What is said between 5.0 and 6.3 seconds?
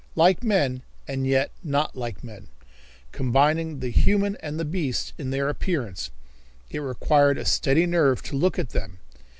in their appearance,